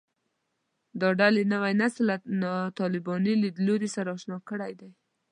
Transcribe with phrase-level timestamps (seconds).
[1.01, 2.05] دا ډلې نوی نسل
[2.43, 4.89] له طالباني لیدلوري سره اشنا کړی دی